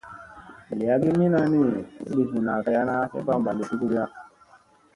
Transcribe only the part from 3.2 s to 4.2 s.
mbaa li dugugiya.